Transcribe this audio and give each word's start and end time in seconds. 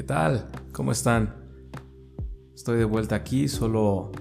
¿Qué 0.00 0.04
tal? 0.04 0.48
¿Cómo 0.72 0.92
están? 0.92 1.34
Estoy 2.54 2.78
de 2.78 2.86
vuelta 2.86 3.16
aquí 3.16 3.48
solo 3.48 4.12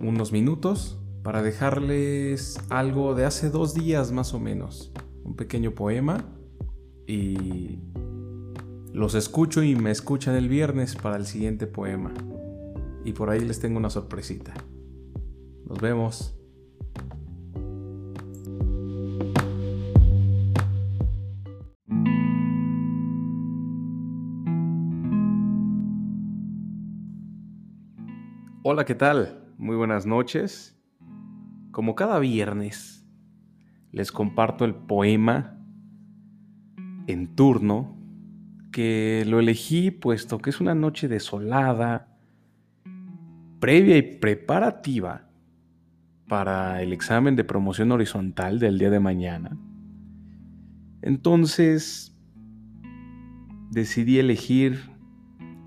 unos 0.00 0.32
minutos 0.32 0.98
para 1.22 1.40
dejarles 1.40 2.58
algo 2.68 3.14
de 3.14 3.24
hace 3.24 3.48
dos 3.48 3.74
días 3.74 4.10
más 4.10 4.34
o 4.34 4.40
menos. 4.40 4.92
Un 5.22 5.36
pequeño 5.36 5.70
poema 5.70 6.24
y 7.06 7.78
los 8.92 9.14
escucho 9.14 9.62
y 9.62 9.76
me 9.76 9.92
escuchan 9.92 10.34
el 10.34 10.48
viernes 10.48 10.96
para 10.96 11.16
el 11.16 11.26
siguiente 11.26 11.68
poema. 11.68 12.12
Y 13.04 13.12
por 13.12 13.30
ahí 13.30 13.38
les 13.38 13.60
tengo 13.60 13.78
una 13.78 13.88
sorpresita. 13.88 14.52
Nos 15.64 15.80
vemos. 15.80 16.41
Hola, 28.64 28.84
¿qué 28.84 28.94
tal? 28.94 29.42
Muy 29.58 29.74
buenas 29.74 30.06
noches. 30.06 30.80
Como 31.72 31.96
cada 31.96 32.20
viernes, 32.20 33.04
les 33.90 34.12
comparto 34.12 34.64
el 34.64 34.72
poema 34.72 35.58
en 37.08 37.34
turno, 37.34 37.98
que 38.70 39.24
lo 39.26 39.40
elegí 39.40 39.90
puesto 39.90 40.38
que 40.38 40.50
es 40.50 40.60
una 40.60 40.76
noche 40.76 41.08
desolada, 41.08 42.16
previa 43.58 43.96
y 43.96 44.02
preparativa 44.18 45.28
para 46.28 46.82
el 46.82 46.92
examen 46.92 47.34
de 47.34 47.42
promoción 47.42 47.90
horizontal 47.90 48.60
del 48.60 48.78
día 48.78 48.90
de 48.90 49.00
mañana. 49.00 49.58
Entonces, 51.02 52.16
decidí 53.72 54.20
elegir 54.20 54.88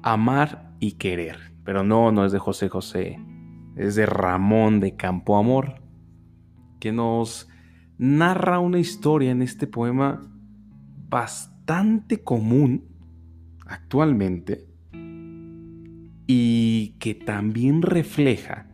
amar 0.01 0.71
y 0.79 0.93
querer. 0.93 1.54
Pero 1.65 1.83
no, 1.83 2.11
no 2.11 2.23
es 2.25 2.31
de 2.31 2.39
José 2.39 2.69
José, 2.69 3.19
es 3.75 3.95
de 3.95 4.05
Ramón 4.05 4.79
de 4.79 4.95
Campo 4.95 5.37
Amor, 5.37 5.81
que 6.79 6.91
nos 6.91 7.49
narra 7.97 8.59
una 8.59 8.79
historia 8.79 9.31
en 9.31 9.41
este 9.41 9.67
poema 9.67 10.21
bastante 11.09 12.23
común 12.23 12.85
actualmente 13.65 14.67
y 16.27 16.95
que 16.99 17.15
también 17.15 17.81
refleja 17.81 18.67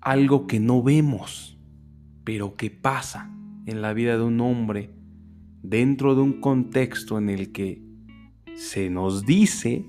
algo 0.00 0.46
que 0.46 0.60
no 0.60 0.82
vemos, 0.82 1.58
pero 2.24 2.54
que 2.54 2.70
pasa 2.70 3.34
en 3.66 3.82
la 3.82 3.92
vida 3.92 4.16
de 4.16 4.24
un 4.24 4.40
hombre 4.40 4.94
dentro 5.62 6.14
de 6.14 6.22
un 6.22 6.40
contexto 6.40 7.18
en 7.18 7.28
el 7.28 7.52
que 7.52 7.82
se 8.54 8.88
nos 8.88 9.26
dice 9.26 9.84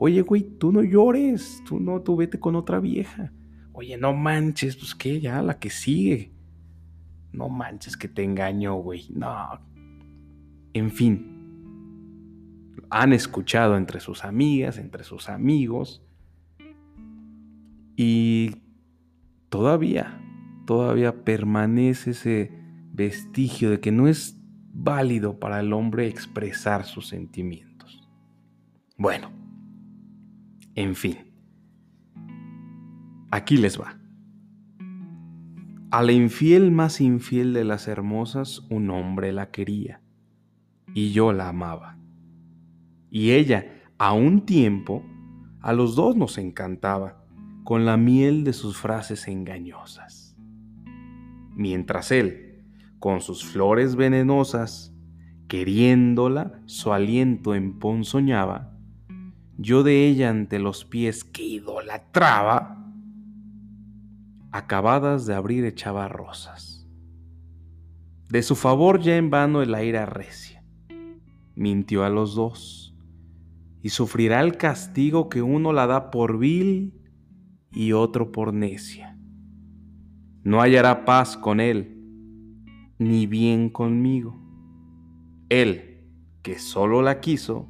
Oye, 0.00 0.22
güey, 0.22 0.44
tú 0.44 0.70
no 0.70 0.84
llores, 0.84 1.60
tú 1.66 1.80
no, 1.80 2.00
tú 2.02 2.14
vete 2.14 2.38
con 2.38 2.54
otra 2.54 2.78
vieja. 2.78 3.32
Oye, 3.72 3.98
no 3.98 4.14
manches, 4.14 4.76
pues 4.76 4.94
qué, 4.94 5.20
ya, 5.20 5.42
la 5.42 5.58
que 5.58 5.70
sigue. 5.70 6.32
No 7.32 7.48
manches 7.48 7.96
que 7.96 8.06
te 8.06 8.22
engañó, 8.22 8.76
güey. 8.76 9.08
No. 9.12 9.60
En 10.72 10.92
fin, 10.92 12.76
han 12.90 13.12
escuchado 13.12 13.76
entre 13.76 13.98
sus 13.98 14.24
amigas, 14.24 14.78
entre 14.78 15.02
sus 15.02 15.28
amigos. 15.28 16.00
Y 17.96 18.54
todavía, 19.48 20.22
todavía 20.64 21.24
permanece 21.24 22.12
ese 22.12 22.52
vestigio 22.92 23.70
de 23.70 23.80
que 23.80 23.90
no 23.90 24.06
es 24.06 24.40
válido 24.72 25.40
para 25.40 25.58
el 25.58 25.72
hombre 25.72 26.06
expresar 26.06 26.84
sus 26.84 27.08
sentimientos. 27.08 28.08
Bueno, 28.96 29.37
en 30.78 30.94
fin. 30.94 31.16
Aquí 33.32 33.56
les 33.56 33.80
va. 33.80 33.98
A 35.90 36.04
la 36.04 36.12
infiel 36.12 36.70
más 36.70 37.00
infiel 37.00 37.52
de 37.52 37.64
las 37.64 37.88
hermosas 37.88 38.64
un 38.70 38.90
hombre 38.90 39.32
la 39.32 39.50
quería, 39.50 40.00
y 40.94 41.10
yo 41.10 41.32
la 41.32 41.48
amaba. 41.48 41.98
Y 43.10 43.32
ella, 43.32 43.66
a 43.98 44.12
un 44.12 44.46
tiempo, 44.46 45.02
a 45.62 45.72
los 45.72 45.96
dos 45.96 46.14
nos 46.14 46.38
encantaba, 46.38 47.24
con 47.64 47.84
la 47.84 47.96
miel 47.96 48.44
de 48.44 48.52
sus 48.52 48.76
frases 48.76 49.26
engañosas. 49.26 50.36
Mientras 51.56 52.12
él, 52.12 52.62
con 53.00 53.20
sus 53.20 53.44
flores 53.44 53.96
venenosas, 53.96 54.94
queriéndola, 55.48 56.62
su 56.66 56.92
aliento 56.92 57.56
emponzoñaba, 57.56 58.77
yo 59.58 59.82
de 59.82 60.06
ella 60.06 60.30
ante 60.30 60.60
los 60.60 60.84
pies 60.84 61.24
que 61.24 61.42
idolatraba, 61.42 62.76
acabadas 64.52 65.26
de 65.26 65.34
abrir 65.34 65.64
echaba 65.64 66.06
rosas. 66.06 66.88
De 68.30 68.42
su 68.44 68.54
favor 68.54 69.00
ya 69.00 69.16
en 69.16 69.30
vano 69.30 69.60
el 69.60 69.74
aire 69.74 69.98
arrecia, 69.98 70.62
mintió 71.56 72.04
a 72.04 72.08
los 72.08 72.36
dos, 72.36 72.96
y 73.82 73.88
sufrirá 73.88 74.40
el 74.42 74.56
castigo 74.56 75.28
que 75.28 75.42
uno 75.42 75.72
la 75.72 75.88
da 75.88 76.12
por 76.12 76.38
vil 76.38 76.94
y 77.72 77.92
otro 77.92 78.30
por 78.30 78.54
necia. 78.54 79.18
No 80.44 80.60
hallará 80.60 81.04
paz 81.04 81.36
con 81.36 81.58
él, 81.58 81.96
ni 82.98 83.26
bien 83.26 83.70
conmigo. 83.70 84.40
Él, 85.48 86.06
que 86.42 86.60
solo 86.60 87.02
la 87.02 87.18
quiso, 87.20 87.68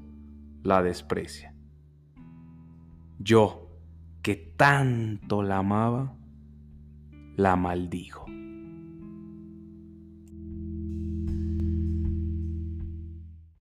la 0.63 0.83
desprecia. 0.83 1.55
Yo, 3.21 3.69
que 4.23 4.37
tanto 4.37 5.43
la 5.43 5.59
amaba, 5.59 6.15
la 7.37 7.57
maldigo. 7.57 8.27